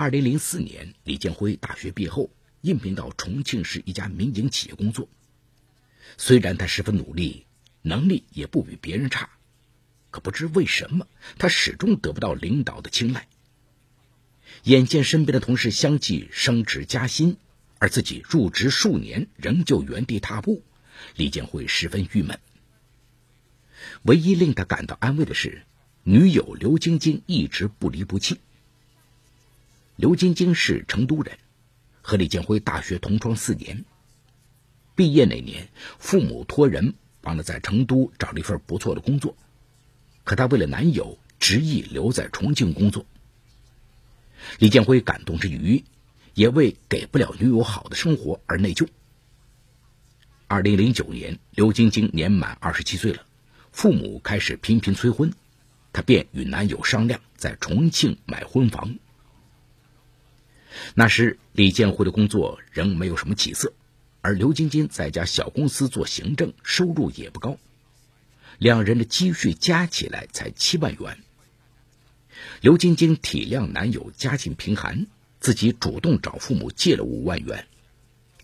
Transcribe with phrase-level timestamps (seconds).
[0.00, 5.08] 二零零四年，李建辉大学毕业后应聘到重庆市一家民营企业工作。
[6.16, 7.46] 虽然他十分努力，
[7.82, 9.28] 能力也不比别人差，
[10.12, 13.26] 可不知为什么，他始终得不到领导的青睐。
[14.62, 17.36] 眼见身边的同事相继升职加薪，
[17.80, 20.62] 而自己入职数年仍旧原地踏步，
[21.16, 22.38] 李建辉十分郁闷。
[24.02, 25.66] 唯一令他感到安慰的是，
[26.04, 28.38] 女友刘晶晶一直不离不弃。
[29.98, 31.36] 刘晶晶是成都人，
[32.02, 33.84] 和李建辉大学同窗四年。
[34.94, 39.36] 毕业那年，父母托人帮他在成都找了一份不错的工作，
[40.22, 43.04] 可他为了男友，执意留在重庆工作。
[44.60, 45.82] 李建辉感动之余，
[46.32, 48.86] 也为给不了女友好的生活而内疚。
[50.46, 53.26] 二零零九年，刘晶晶年满二十七岁了。
[53.72, 55.32] 父母开始频频催婚，
[55.92, 58.96] 她便与男友商量在重庆买婚房。
[60.94, 63.72] 那时李建辉的工作仍没有什么起色，
[64.20, 67.58] 而刘晶晶在家小公司做行政，收入也不高，
[68.58, 71.18] 两人的积蓄加起来才七万元。
[72.60, 75.06] 刘晶晶体谅男友家境贫寒，
[75.40, 77.66] 自己主动找父母借了五万元，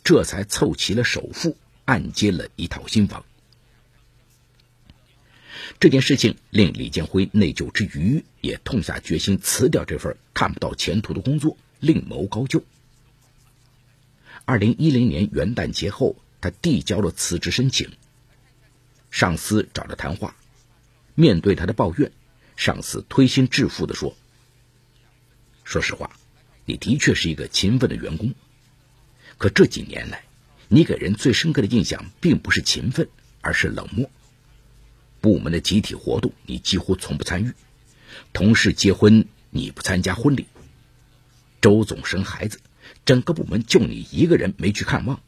[0.03, 3.25] 这才凑齐了首付，按揭了一套新房。
[5.81, 12.65] 这件事情令李建辉内疚之余，也痛下决心辞掉这份看不到前途的工作，另谋高就。
[14.47, 17.91] 二零一零年元旦节后，他递交了辞职申请。
[19.11, 20.35] 上司找他谈话，
[21.15, 22.11] 面对他的抱怨，
[22.57, 24.17] 上司推心置腹地说
[25.63, 26.11] ：“说实话，
[26.65, 28.35] 你的确是一个勤奋的员工，
[29.37, 30.25] 可这几年来，
[30.69, 33.09] 你给人最深刻的印象并不是勤奋，
[33.43, 34.11] 而是冷漠。”
[35.21, 37.53] 部门的集体活动，你几乎从不参与；
[38.33, 40.45] 同事结婚，你不参加婚礼；
[41.65, 42.61] 周总生孩子，
[43.07, 45.23] 整个部门就你一个人没去看望。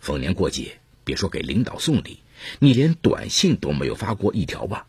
[0.00, 2.18] 逢年过节，别说给领导送礼，
[2.58, 4.88] 你连短信都没有发过一条吧？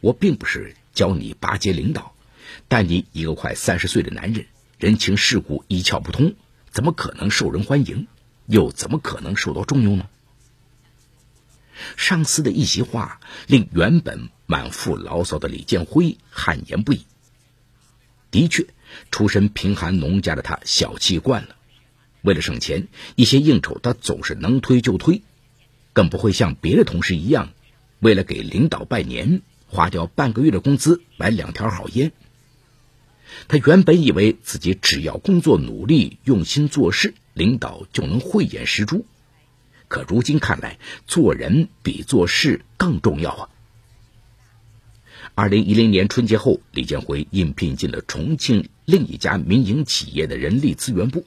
[0.00, 2.14] 我并不是教你巴结领导，
[2.68, 4.46] 但你一个快三十岁的男人，
[4.78, 6.36] 人情世故一窍不通，
[6.70, 8.06] 怎么可能受人欢迎？
[8.46, 10.08] 又怎么可能受到重用呢？
[11.96, 13.18] 上司的一席话，
[13.48, 17.04] 令原本满腹牢骚的李建辉汗颜不已。
[18.30, 18.66] 的确，
[19.10, 21.56] 出身贫寒农家的他小气惯了，
[22.22, 25.22] 为了省钱，一些应酬他总是能推就推，
[25.92, 27.52] 更不会像别的同事一样，
[28.00, 32.12] 为了给领导拜年，花掉半个月的工资买两条好烟。
[33.48, 39.06] 他原本以为自己只要工作努力、用心做事，领导就能慧眼识珠。
[39.88, 43.48] 可如今看来，做人比做事更重要啊！
[45.36, 51.26] 二零一零年春节后，李建辉应聘进了重庆另一家民营企业的人力资源部。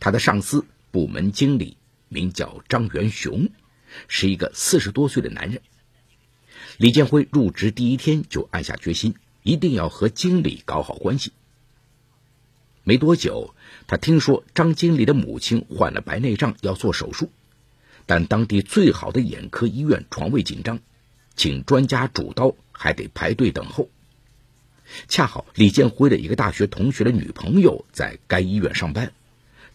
[0.00, 1.76] 他的上司部门经理
[2.08, 3.50] 名叫张元雄，
[4.08, 5.60] 是一个四十多岁的男人。
[6.78, 11.32] 李建辉入职第一天就暗下决心，一定要和经理搞好关系。
[12.84, 13.54] 没多久，
[13.86, 17.30] 他听说张经理的母亲患了白内障，要做手术。
[18.06, 20.78] 但当地最好的眼科医院床位紧张，
[21.36, 23.88] 请专家主刀还得排队等候。
[25.08, 29.12] 恰好李建辉的一个大学同学的女朋友在该医院上班，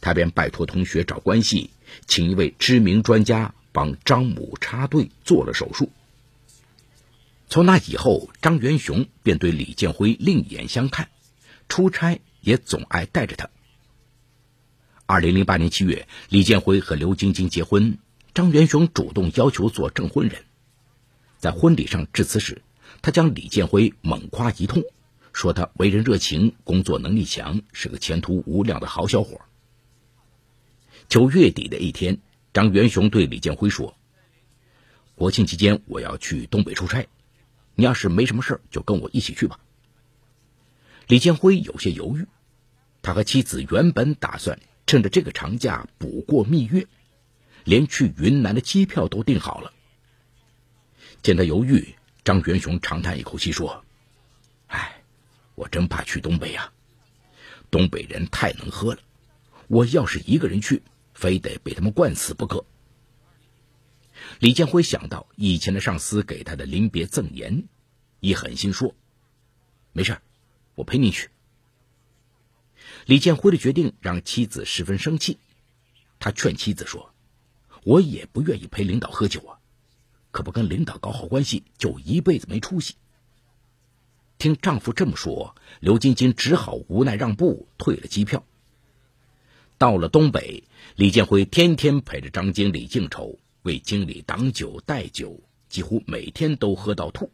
[0.01, 1.71] 他便拜托同学找关系，
[2.05, 5.89] 请一位知名专家帮张母插队做了手术。
[7.49, 11.09] 从那以后，张元雄便对李建辉另眼相看，
[11.67, 13.49] 出差也总爱带着他。
[15.07, 17.97] 二零零八年七月，李建辉和刘晶晶结婚。
[18.35, 20.43] 张元雄主动要求做证婚人，
[21.39, 22.61] 在婚礼上致辞时，
[23.01, 24.83] 他将李建辉猛夸一通，
[25.33, 29.41] 说他为人热情，工作能力强，是个前途无量的好小伙。
[31.07, 32.19] 九月底的一天，
[32.53, 33.95] 张元雄对李建辉说
[35.15, 37.07] ：“国庆期间我要去东北出差，
[37.75, 39.59] 你要是没什么事就跟我一起去吧。”
[41.07, 42.27] 李建辉有些犹豫，
[43.01, 46.88] 他和妻子原本打算趁着这个长假补过蜜月。
[47.65, 49.74] 连去云南的机票都订好了。
[51.21, 51.94] 见他犹豫，
[52.29, 53.83] 张元雄长叹一口气说
[54.69, 55.01] ：“哎，
[55.55, 56.71] 我真怕去东北呀，
[57.71, 59.01] 东北人太能喝了，
[59.67, 60.83] 我要是一个人去，
[61.15, 62.63] 非得被他们灌死不可。”
[64.37, 67.63] 李建辉想到以前的上司给他的临别赠言，
[68.19, 68.93] 一狠心说
[69.91, 70.15] ：“没事，
[70.75, 71.31] 我陪你去。”
[73.07, 75.39] 李建辉的决定让妻子十分生气，
[76.19, 77.11] 他劝妻子说。
[77.85, 79.58] 我也不愿意陪领导喝酒啊，
[80.31, 82.95] 可不跟领导搞好关系，就一辈子没出息。
[84.37, 88.43] 听丈夫这么说，刘晶晶只好无奈让步，退了机票。
[89.77, 90.63] 到了东北，
[90.95, 97.31] 李建辉天天陪着张经理应酬，为经理挡酒带酒，几乎每天都喝到吐。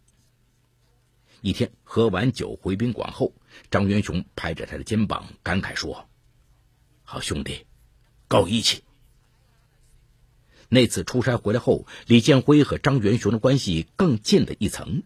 [1.42, 3.33] 一天喝完酒回宾馆后，
[3.69, 6.07] 张元雄拍着他的肩膀，感慨说
[7.03, 7.65] ：“好兄弟，
[8.27, 8.83] 够义气。”
[10.70, 15.04] 那次出差回来后，李建辉和张元雄的关系更近了一层。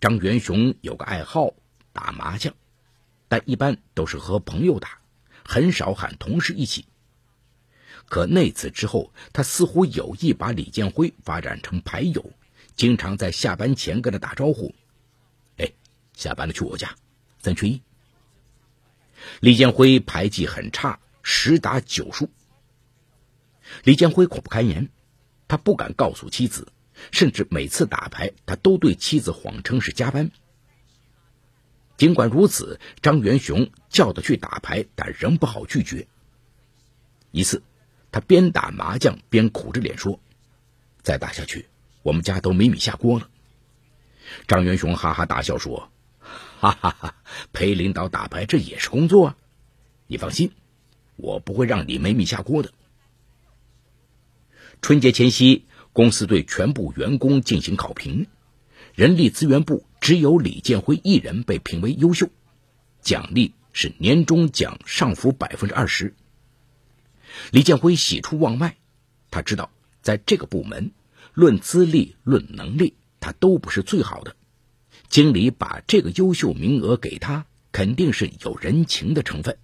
[0.00, 1.54] 张元雄有个爱好
[1.92, 2.54] 打麻将，
[3.28, 5.00] 但一般都是和朋友打，
[5.44, 6.86] 很少喊同事一起。
[8.06, 12.32] 可那次之后，他似乎有意把李建辉发展成牌友，
[12.76, 14.74] 经常在下班前跟他打招呼
[15.58, 15.70] ：“哎，
[16.16, 16.96] 下班了去我家，
[17.42, 17.80] 三缺一。”
[19.40, 22.28] 李建辉牌技很差，十打九输。
[23.84, 24.88] 李建辉苦不堪言，
[25.48, 26.68] 他不敢告诉妻子。
[27.12, 30.30] 甚至每次打牌，他都对妻子谎称是加班。
[31.96, 36.06] 尽管如此，张元雄叫他去打牌，但仍不好拒绝。
[37.30, 37.62] 一次，
[38.12, 40.20] 他边打麻将边苦着脸说
[41.00, 41.70] ：“再打下去，
[42.02, 43.30] 我们家都没米下锅了。”
[44.46, 45.90] 张元雄哈哈大笑说
[46.60, 47.14] ：“哈哈哈，
[47.54, 49.36] 陪领导打牌这也是工作啊，
[50.06, 50.52] 你放心，
[51.16, 52.70] 我不会让你没米下锅的。”
[54.82, 55.66] 春节前夕。
[55.92, 58.28] 公司对全部员工进行考评，
[58.94, 62.28] 人力资源部只有李建辉一人被评为优秀，
[63.02, 66.14] 奖励是年终奖上浮百分之二十。
[67.50, 68.76] 李建辉喜出望外，
[69.32, 70.92] 他知道在这个部门，
[71.34, 74.36] 论资历、论能力，他都不是最好的。
[75.08, 79.58] 经理把这个优秀名额给他，肯定是有人情的成分。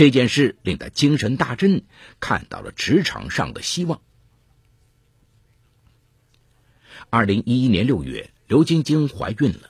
[0.00, 1.82] 这件事令他精神大振，
[2.20, 4.00] 看到了职场上的希望。
[7.10, 9.68] 二零一一年六月，刘晶晶怀孕了。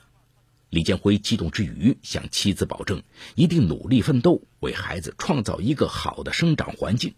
[0.69, 3.03] 李建辉激动之余，向妻子保证
[3.35, 7.17] 一定努力奋斗，为孩子创造一个好的生长环境。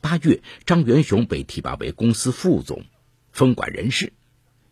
[0.00, 2.84] 八月，张元雄被提拔为公司副总，
[3.30, 4.12] 分管人事，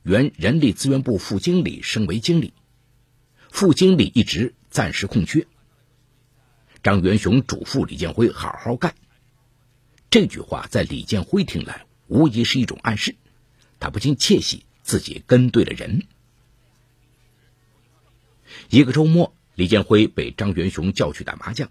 [0.02, 2.52] 原人力资源部副经理升为经理，
[3.48, 5.46] 副经理一职暂时空缺。
[6.88, 8.94] 张元雄嘱咐李建辉好好干。
[10.08, 13.14] 这句话在李建辉听来，无疑是一种暗示。
[13.78, 16.06] 他不禁窃喜，自己跟对了人。
[18.70, 21.68] 一个周末，李建辉被张元雄叫去打麻将，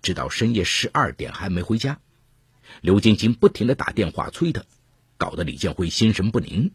[0.00, 2.00] 直到深夜十二点还没回家。
[2.80, 4.64] 刘晶晶不停的打电话催他，
[5.18, 6.70] 搞得李建辉心神不宁。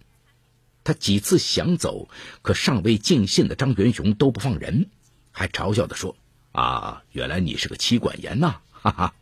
[0.83, 2.09] 他几次想走，
[2.43, 4.91] 可尚未尽兴的张元雄都不放人，
[5.31, 6.15] 还嘲笑的说
[6.51, 9.13] ：“啊，原来你是个妻管严呐！”哈哈。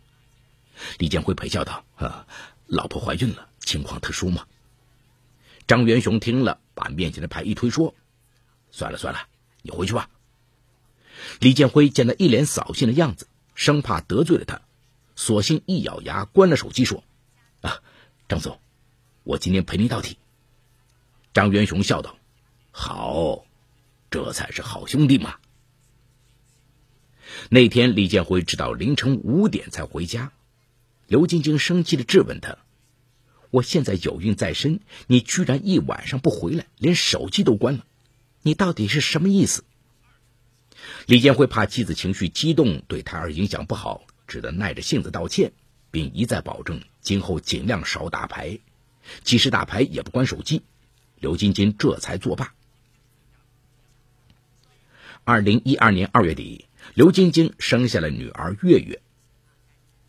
[0.97, 2.25] 李建辉陪笑道：“啊，
[2.65, 4.45] 老婆怀孕了，情况特殊吗？”
[5.67, 7.93] 张元雄听了，把面前的牌一推，说
[8.71, 9.27] ：“算了算了，
[9.61, 10.09] 你回去吧。”
[11.39, 14.61] 李建辉见他一脸扫兴的样子，生怕得罪了他，
[15.15, 17.03] 索性一咬牙关了手机，说
[17.61, 17.81] ：“啊，
[18.29, 18.59] 张总，
[19.23, 20.17] 我今天陪你到底。”
[21.33, 22.15] 张元雄笑道
[22.71, 23.45] ：“好，
[24.09, 25.35] 这才是好兄弟嘛。”
[27.47, 30.31] 那天，李建辉直到凌晨五点才回家。
[31.07, 32.57] 刘晶晶生气的质问他。
[33.51, 37.85] 我现在有孕在身，你居然一晚上不回来，连手机都关了，
[38.43, 39.63] 你到底是什么意思？
[41.07, 45.51] 李建辉怕妻子情绪激动对胎儿影响不好，只得耐着性子道歉，
[45.89, 48.59] 并一再保证今后尽量少打牌，
[49.23, 50.61] 即使打牌也不关手机。
[51.17, 52.53] 刘晶晶这才作罢。
[55.23, 56.65] 二零一二年二月底，
[56.95, 59.01] 刘晶晶生下了女儿月月，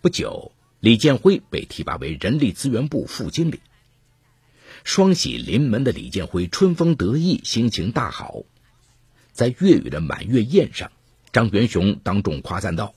[0.00, 0.52] 不久。
[0.80, 3.60] 李建辉被提拔为人力资源部副经理。
[4.82, 8.44] 双喜临门的李建辉春风得意，心情大好。
[9.32, 10.90] 在月月的满月宴上，
[11.34, 12.94] 张元雄当众夸赞道：“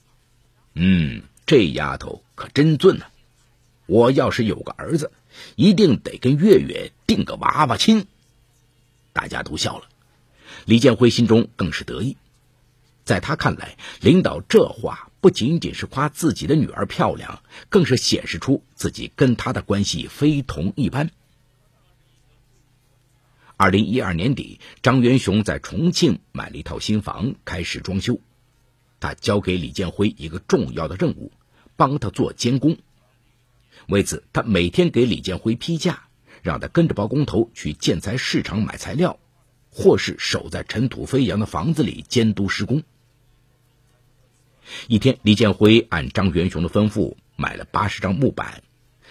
[0.72, 3.04] 嗯，这丫头可真俊呐！
[3.84, 5.12] 我要是有个儿子，
[5.54, 8.06] 一定得跟月月定个娃娃亲。”
[9.12, 9.84] 大家都笑了，
[10.64, 12.16] 李建辉心中更是得意。
[13.04, 15.10] 在他看来，领导这话。
[15.20, 21.10] 不仅仅是夸自己的女儿漂亮，更是显示出自己跟他的关系非同一般。
[23.56, 28.20] 二零一二年底，张元雄在重庆买了一套新房，开始装修。
[29.00, 31.32] 他交给李建辉一个重要的任务，
[31.74, 32.76] 帮他做监工。
[33.88, 36.08] 为此，他每天给李建辉批假，
[36.42, 39.18] 让他跟着包工头去建材市场买材料，
[39.70, 42.82] 或是守在尘土飞扬的房子里监督施工。
[44.86, 48.62] 一天，李建辉按张元雄的吩咐买了八十张木板，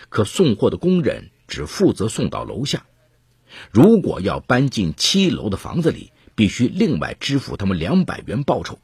[0.10, 2.86] 可送货的工人只负责送到楼下。
[3.72, 8.80] 如果要搬进七楼的房子里，必须另外支付他们两百元报酬。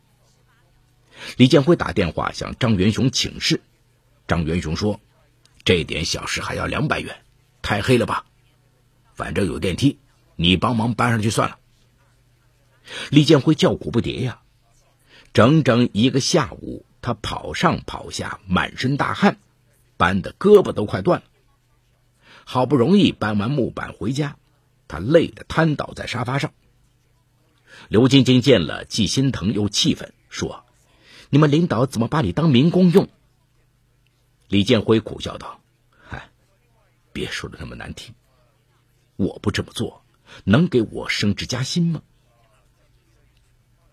[1.37, 3.61] 李建辉打电话向张元雄请示，
[4.27, 5.01] 张元雄说
[5.65, 7.15] ：“这点小事还要两百元，
[7.61, 8.25] 太黑了吧？
[9.15, 9.97] 反正有电梯，
[10.35, 11.57] 你帮忙搬上去算了。”
[13.09, 14.41] 李建辉叫苦不迭呀，
[15.33, 19.37] 整整一个下午，他跑上跑下，满身大汗，
[19.97, 21.25] 搬的胳膊都快断了。
[22.45, 24.37] 好不容易搬完木板回家，
[24.87, 26.51] 他累得瘫倒在沙发上。
[27.87, 30.65] 刘晶晶见了，既心疼又气愤，说
[31.29, 33.07] ：“你们领导怎么把你当民工用？”
[34.49, 35.61] 李建辉苦笑道
[36.09, 36.31] ：“嗨，
[37.13, 38.15] 别说的那么难听，
[39.15, 40.03] 我不这么做，
[40.43, 42.01] 能给我升职加薪吗？”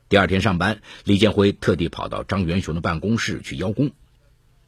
[0.09, 3.91] 第二天上班，李建辉特地跑到张元雄的办公室去邀功，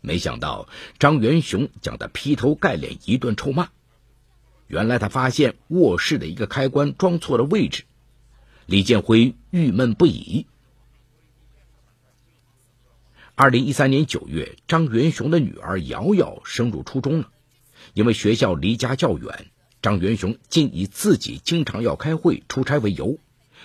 [0.01, 0.69] 没想到
[0.99, 3.69] 张元雄将他劈头盖脸一顿臭骂。
[4.67, 7.85] 原来他发现卧室的一个开关装错了位置，
[8.67, 10.47] 李建辉郁闷不已。
[13.37, 17.31] 二零一三年九月，张元雄的女儿瑶瑶升入初中了，
[17.95, 19.47] 因为学校离家较远，
[19.83, 23.19] 张元雄竟以自己经常要开会、出差为由，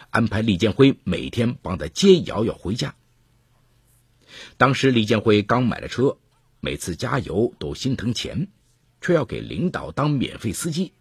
[0.10, 2.96] 安排李建辉每天帮他接瑶瑶回家。
[4.58, 6.18] 当时李建辉刚买了车，
[6.60, 8.48] 每次加油都心疼钱。
[9.06, 10.94] 却要给领导当免费司机，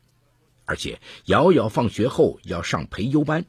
[0.64, 3.44] 而且瑶瑶放学后要上培优班，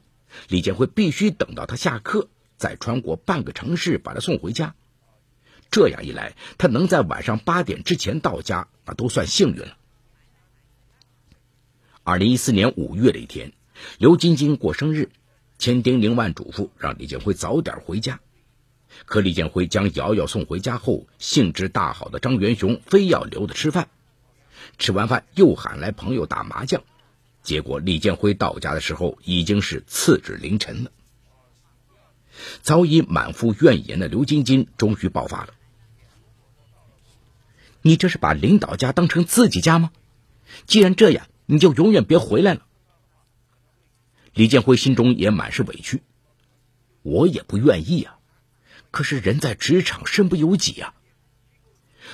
[0.46, 4.76] 李建辉必须等到他下课，再穿过半个城市把他送回家。
[5.72, 9.76] 这样一来，他能在晚上八点之前到家，那都算幸运了。
[12.04, 13.54] 二零一四年五月的一天，
[13.98, 15.10] 刘晶晶过生日，
[15.64, 18.20] 千叮咛万嘱咐让李建辉早点回家，
[19.06, 23.88] 可李建辉将瑶瑶送回家后，兴致大好的张元雄非要留着吃饭。
[24.76, 26.82] 吃完饭又喊来朋友打麻将，
[27.42, 30.90] 结果李建辉到家的时候已经是次日凌晨了。
[32.60, 35.54] 早已满腹怨言的刘晶晶终于爆发了
[37.80, 39.92] ：“你这是把领导家当成自己家吗？
[40.66, 42.66] 既然这样，你就永远别回来了。”
[44.34, 46.02] 李建辉心中也满是委屈，
[47.02, 48.18] 我也不愿意啊，
[48.90, 50.94] 可是人在职场身不由己啊。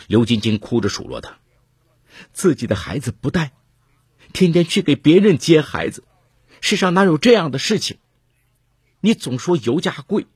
[0.06, 1.38] 刘晶晶哭着数落他。
[2.34, 3.52] 自己的孩子不带，
[4.34, 6.04] 天天去给别人接孩子，
[6.60, 7.96] 世上哪有这样的事情？
[9.00, 10.26] 你总说油价贵，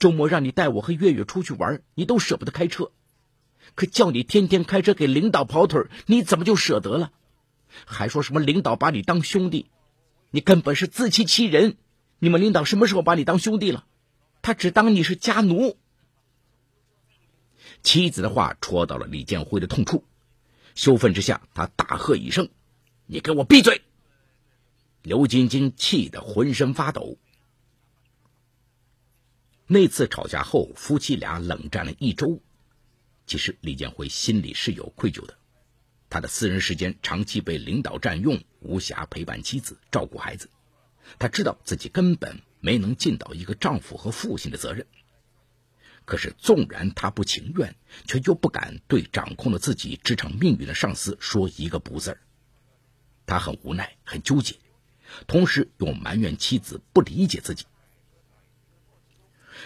[0.00, 2.90] 周末让你带我和月月出去玩，你都舍不得开车，
[3.76, 7.12] 可叫你天天开车给领导跑腿，你怎么就舍得了？
[7.84, 9.70] 还说什么领导把你当兄弟，
[10.34, 11.76] 你根本是自欺欺人。
[12.18, 13.86] 你们领导什么时候把你当兄弟了？
[14.42, 15.78] 他只当你是家奴。
[17.84, 20.04] 妻子的话戳到了李建辉的痛处。
[20.74, 22.48] 羞愤之下，他大喝一声
[23.06, 23.82] ：“你给我闭嘴！”
[25.02, 27.16] 刘晶晶气得浑身发抖。
[29.68, 32.42] 那次吵架后，夫妻俩冷战了一周。
[33.24, 35.38] 其实李建辉心里是有愧疚的，
[36.14, 40.48] 他的私人时间长期被领导占用，无暇陪伴妻子、照顾孩子。
[41.18, 44.86] 他知道自己根本没能尽到一个丈夫和父亲的责任。
[46.04, 47.74] 可是，纵然他不情愿，
[48.06, 52.16] 却又不敢对掌控了自己职场命运的上司说一个不字
[53.26, 54.54] 他很无奈，很纠结，
[55.26, 57.64] 同时又埋怨妻子不理解自己。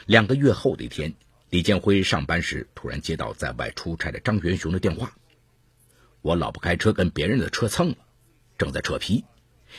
[0.07, 1.13] 两个月后的一天，
[1.51, 5.13] 李建辉上班时突然接到在外出差的张元雄的电话
[6.29, 7.97] ：“我老婆开车跟别人的车蹭了，
[8.59, 9.25] 正在扯皮，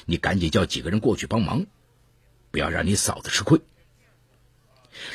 [0.08, 1.68] 你赶紧叫几个人过去帮忙，
[2.50, 3.62] 不要让你嫂子吃亏。”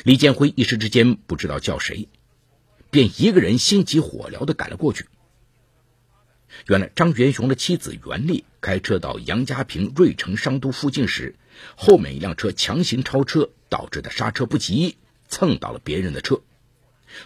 [0.05, 2.07] 李建辉一时之间不知道叫谁，
[2.89, 5.09] 便一个人心急火燎的赶了过去。
[6.67, 11.35] 原来张元雄的妻子袁丽开车到杨家坪瑞城商都附近时，
[11.75, 14.95] 后面一辆车强行超车，导致他刹车不及，
[15.27, 16.39] 蹭到了别人的车。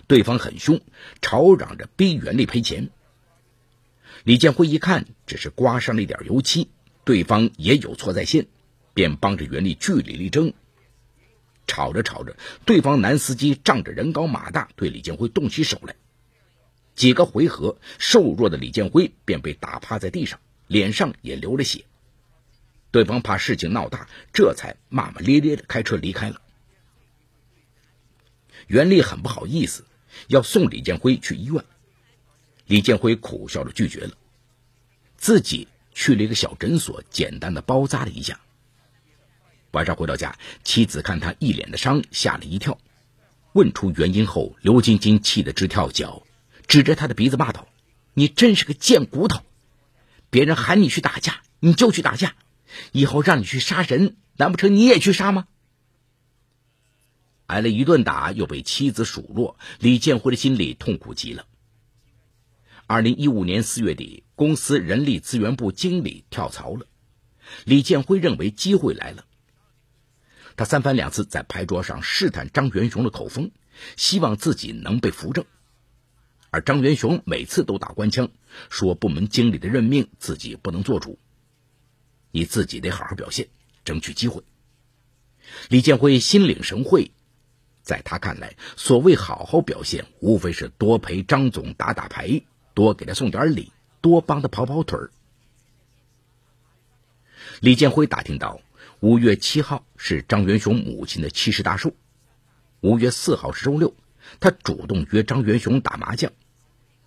[0.07, 0.81] 对方很凶，
[1.21, 2.89] 吵嚷着逼袁丽赔钱。
[4.23, 6.69] 李建辉一看，只是刮伤了一点油漆，
[7.05, 8.47] 对方也有错在先，
[8.93, 10.53] 便帮着袁丽据理力争。
[11.67, 12.35] 吵着吵着，
[12.65, 15.95] 对方男司机仗着人高马大，对李建辉动起手来。
[16.95, 21.85] 几个回合，瘦弱的李建辉便被打趴在地上，脸上也流了血。
[22.91, 26.41] 对方怕事情闹大，这才骂骂咧咧的开车离开了。
[28.67, 29.85] 袁丽很不好意思，
[30.27, 31.63] 要送李建辉去医院。
[32.69, 34.11] 李建辉苦笑着拒绝了，
[35.17, 38.39] 自己去了一个小诊所，简单的包扎了一下。
[39.71, 42.77] 晚上回到家，妻子看他一脸的伤，吓了一跳。
[43.53, 46.21] 问出原因后，刘晶晶气得直跳脚，
[46.67, 47.67] 指着他的鼻子骂道
[48.13, 49.41] ：“你真是个贱骨头！
[50.29, 52.35] 别人喊你去打架，你就去打架，
[52.91, 55.47] 以后让你去杀人，难不成你也去杀吗？
[57.47, 61.47] 挨了一顿打，又被妻子数落，李建辉的心里痛苦极了。
[62.91, 66.87] 二零一五年四月底，公司人力资源部经理跳槽了，
[67.63, 69.25] 李建辉认为机会来了。
[70.57, 73.51] 他三番两次在牌桌上试探张元雄的口风，
[73.95, 75.45] 希望自己能被扶正。
[76.49, 78.31] 而张元雄每次都打官腔，
[78.71, 81.19] 说部门经理的任命自己不能做主，
[82.31, 83.49] 你自己得好好表现，
[83.85, 84.41] 争取机会。
[85.69, 87.11] 李建辉心领神会，
[87.83, 92.41] 在他看来，所谓好好表现，无非是多陪张总打打牌，
[92.73, 93.71] 多给他送点礼，
[94.01, 95.11] 多帮他跑跑腿儿。
[97.61, 98.61] 李建辉打听到。
[99.01, 101.93] 五月七号是张元雄母亲的七十大寿，
[102.81, 103.95] 五月四号是周六，
[104.41, 106.33] 他主动约张元雄打麻将。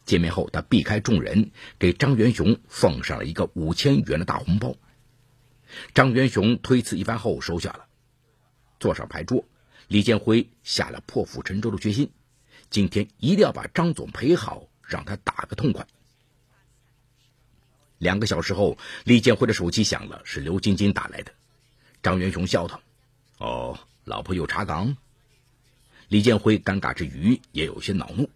[0.06, 4.74] 见面后，他避开众人，给张元雄奉上了一个五千元的大红包。
[5.92, 7.84] 张元雄推辞一番后收下了。
[8.80, 9.44] 坐上牌桌，
[9.86, 12.10] 李建辉下了破釜沉舟的决心，
[12.70, 15.86] 今天一定要把张总陪好，让他打个痛快。
[17.96, 21.32] 两个小时后，李建辉的手机响了，是刘晶晶打来的。
[22.02, 22.80] 张元雄笑道
[23.38, 24.96] ：“哦，老婆有查岗。”
[26.08, 28.28] 李建辉尴尬之余也有些恼怒。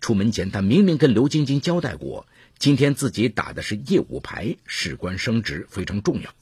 [0.00, 2.26] 出门前，他明明跟刘晶晶交代过，
[2.58, 6.34] 今天自己打的是业务牌，事关升职，非常重要，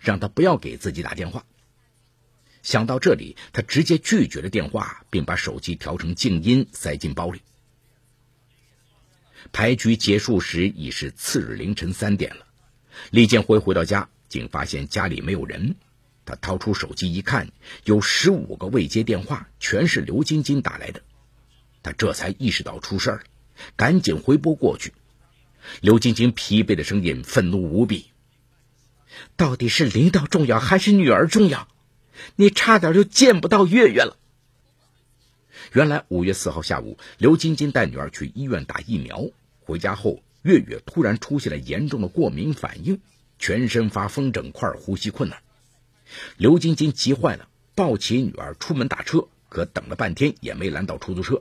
[0.00, 1.44] 让他不要给自己打电话。
[2.62, 7.42] 想到这里，他直接拒绝了电话，并把手机调成静音，塞进包里。
[9.52, 12.46] 牌局结束时已是次日凌晨三点了。
[13.10, 14.08] 李建辉回到家。
[14.30, 15.74] 竟发现家里没有人，
[16.24, 17.50] 他掏出手机一看，
[17.82, 21.02] 有十五个未接电话，全是刘晶晶打来的。
[21.82, 23.22] 他这才意识到出事儿了，
[23.74, 24.92] 赶紧回拨过去。
[25.80, 28.12] 刘晶晶疲惫的声音愤怒无比
[29.36, 31.66] ：“到底是领导重要还是女儿重要？
[32.36, 34.16] 你差点就见不到月月了。”
[35.72, 39.30] 原来五月四号下午，刘晶晶带女儿去医院打疫苗，
[39.60, 43.00] 回家后，月月突然出现了严重的过敏反应。
[43.38, 45.38] 全身发疯，整块，呼吸困难。
[46.36, 51.40] 刘晶晶急坏了，抱起女儿出门打车，可等了半天也没拦到出租车。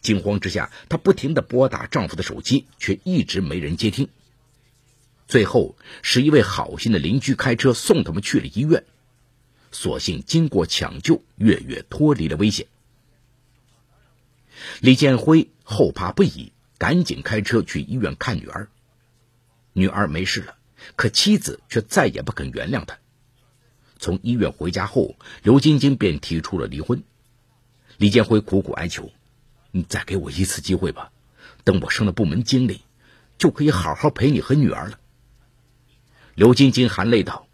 [0.00, 4.08] 惊慌之下，她不停地拨打丈夫的手机，却一直没人接听。
[5.26, 8.82] 最后是一位好心的邻居开车送他们去了医院。
[9.70, 12.66] 所幸经过抢救，月月脱离了危险。
[14.80, 18.68] 李建辉后怕不已，赶紧开车去医院看女儿。
[19.72, 20.54] 女儿没事了。
[20.94, 22.98] 可妻子却再也不肯原谅他。
[23.98, 27.02] 从医院回家后，刘晶晶便提出了离婚。
[27.96, 29.10] 李建辉苦苦哀求
[29.72, 31.10] ：“你再给我一次机会吧，
[31.64, 32.82] 等我升了部门经理，
[33.38, 35.00] 就可以好好陪你和女儿了。”
[36.36, 37.48] 刘晶晶含泪道：“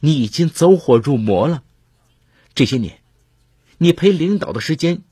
[0.00, 1.62] 你已经走火入魔了。
[2.56, 3.00] 这些年，
[3.78, 5.02] 你陪领导的时间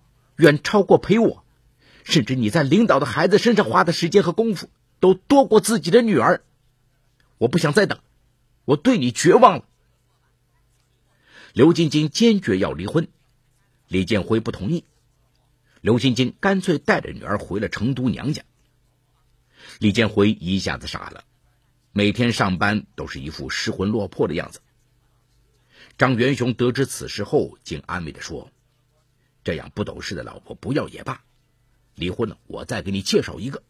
[0.40, 1.44] 远超过陪我，
[2.02, 6.42] 甚至你在领导的孩子身上花的时间和功夫都多过自己的女儿。”
[7.36, 8.00] 我不想再等，
[8.64, 9.64] 我对你绝望了。
[11.52, 13.08] 刘晶晶坚决要离婚，
[13.88, 14.84] 李建辉不同意。
[15.80, 18.42] 刘晶晶干脆带着女儿回了成都娘家。
[19.78, 21.24] 李建辉一下子傻了，
[21.92, 24.60] 每天上班都是一副失魂落魄的样子。
[25.96, 28.50] 张元雄得知此事后，竟安慰的说
[29.44, 31.22] ：“这样不懂事的老婆不要也罢，
[31.94, 33.62] 离婚了我再给你介绍一个。”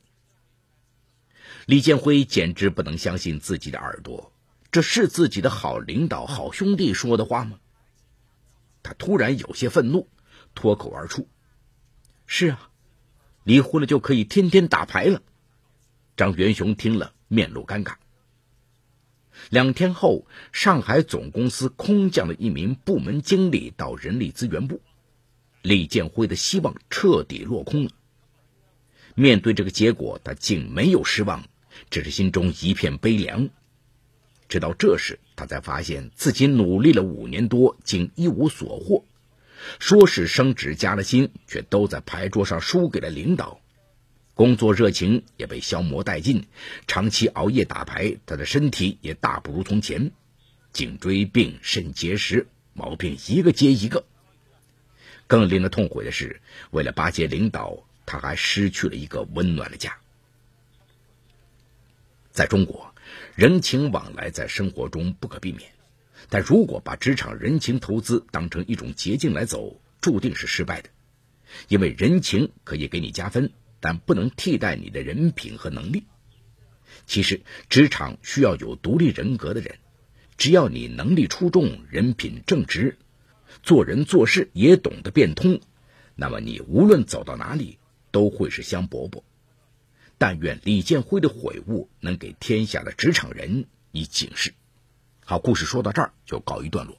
[1.67, 4.33] 李建辉简直不能相信自己的耳朵，
[4.73, 7.59] 这是自己的好领导、好兄弟说的话吗？
[8.83, 10.09] 他突然有些愤怒，
[10.55, 11.29] 脱口而出
[12.27, 12.71] ：“是啊，
[13.45, 15.23] 离婚了就可以天天打牌了。”
[16.17, 17.95] 张元雄听了，面露尴尬。
[19.49, 24.81] 两天后，上海总公司空降了一名部门经理到人力资源部，
[25.63, 27.91] 李建辉的希望彻底落空了。
[29.15, 31.45] 面对这个结果，他竟没有失望，
[31.91, 33.49] 只是心中一片悲凉。
[34.49, 39.05] 直到这时，他才发现自己努力了五年多，竟一无所获。
[39.79, 43.61] 说是升职加了薪，却都在牌桌上输给了领导。
[44.33, 46.47] 工作热情也被消磨殆尽，
[46.87, 50.13] 长期熬夜打牌，他的身体也大不如从前。
[50.73, 54.07] 颈椎病、肾结石，毛病一个接一个。
[55.31, 56.41] 更令他痛悔的是，
[56.73, 57.87] 为了巴结领导。
[58.07, 59.97] 他还失去了一个温暖的家。
[62.33, 62.93] 在中国，
[63.37, 65.71] 人情往来在生活中不可避免，
[66.29, 70.91] 但如果把职场人情投资当成一种捷径来走，注定是失败的。
[71.69, 76.03] 因为人情可以给你加分，但不能替代你的人品和能力。
[77.07, 79.79] 其实，职场需要有独立人格的人，
[80.37, 82.99] 只要你能力出众、人品正直，
[83.63, 85.61] 做人做事也懂得变通，
[86.15, 87.79] 那么你无论走到哪里
[88.11, 89.23] 都会是香饽饽。
[90.19, 94.53] 但愿李建辉的悔悟能给天下的职场人以警示。
[95.25, 96.99] 好，故事说到这儿就告一段落。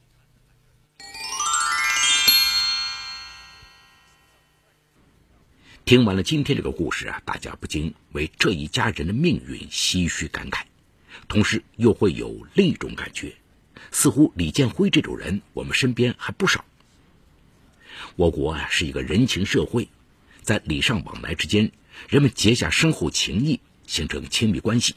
[5.83, 10.63] 听完了今天这个故事啊，大家不禁为这一家人的命运唏嘘感慨，
[11.27, 13.35] 同时又会有另一种感觉，
[13.91, 16.65] 似乎李建辉这种人我们身边还不少。
[18.15, 19.89] 我国啊是一个人情社会，
[20.41, 21.71] 在礼尚往来之间。
[22.09, 24.95] 人们结下深厚情谊，形成亲密关系。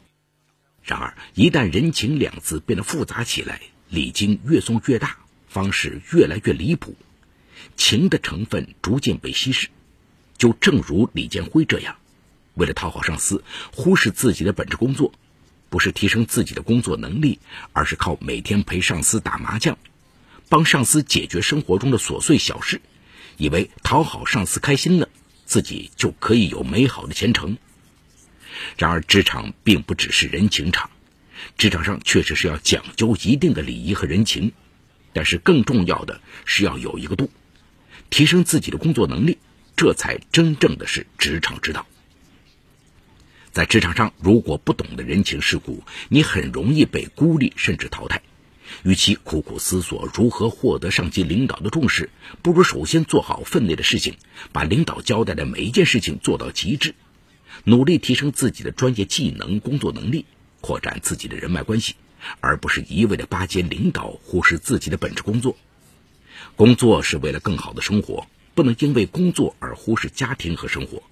[0.83, 6.97] 然而，一旦人情两字变得复杂起来，礼金越送越大，方式越来越离谱，
[7.77, 9.69] 情的成分逐渐被稀释。
[10.39, 11.97] 就正如李建辉这样，
[12.55, 15.13] 为了讨好上司，忽视自己的本职工作，
[15.75, 17.41] 不是提升自己的工作能力，
[17.73, 19.77] 而是靠每天陪上司打麻将，
[20.49, 22.81] 帮上司解决生活中的琐碎小事，
[23.39, 25.09] 以为讨好上司开心了。
[25.45, 27.59] 自己就可以有美好的前程。
[28.79, 30.91] 然而，职场并不只是人情场，
[31.59, 34.53] 职场上确实是要讲究一定的礼仪和人情，
[35.13, 37.33] 但是更重要的是要有一个度，
[38.11, 39.39] 提升自己的工作能力，
[39.75, 41.85] 这才真正的是职场之道。
[43.55, 48.21] 在职场上，如果不懂得人情世故，你很容易被孤立甚至淘汰。
[48.83, 52.11] 与其苦苦思索如何获得上级领导的重视，
[52.43, 54.17] 不如首先做好分内的事情，
[54.51, 56.97] 把领导交代的每一件事情做到极致，
[57.63, 60.25] 努力提升自己的专业技能、工作能力，
[60.61, 61.95] 扩展自己的人脉关系，
[62.41, 65.57] 而不是一味的巴结领导，忽视自己的本职工作。
[66.57, 71.05] 工作是为了更好的生活，不能因为工作而忽视家庭和生活。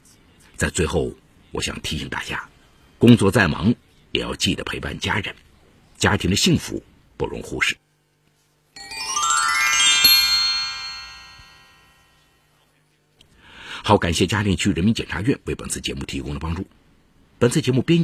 [0.57, 1.13] 在最后，
[1.53, 2.49] 我想提醒大家，
[2.99, 3.75] 工作再忙，
[4.11, 5.35] 也要记得陪伴家人，
[5.97, 6.83] 家庭的幸福。
[7.19, 7.77] 不容忽视。
[13.85, 16.67] 好，感谢嘉定区人民检察院为本次节目提供的帮助。
[17.39, 18.01] 本次节目编。